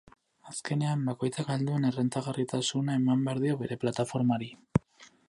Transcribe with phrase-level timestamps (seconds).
[0.51, 4.49] Azkenean, bakoitzak ahal duen errentagarritasuna eman behar dio bere plataformari.